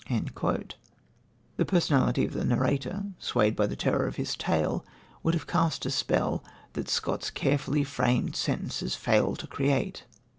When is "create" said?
9.45-10.05